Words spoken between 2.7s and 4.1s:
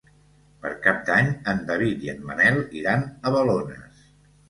iran a Balones.